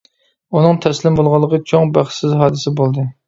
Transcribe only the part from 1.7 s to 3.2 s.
چوڭ بەختسىز ھادىسە بولدى.